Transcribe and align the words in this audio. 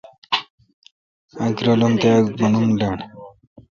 اک 1.43 1.57
رالم 1.65 1.93
تہ 2.01 2.09
اک 2.17 2.25
بونم 2.37 2.65
ڈنڈ۔ 2.79 2.99